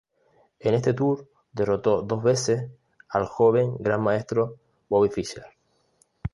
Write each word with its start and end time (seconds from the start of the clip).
En 0.59 0.73
este 0.73 0.95
tour 0.95 1.29
derrotó 1.51 2.01
dos 2.01 2.23
veces 2.23 2.71
al 3.09 3.27
joven 3.27 3.75
gran 3.77 4.01
maestro 4.01 4.57
Bobby 4.89 5.09
Fischer. 5.09 5.45